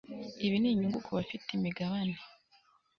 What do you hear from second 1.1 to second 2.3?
bafite imigabane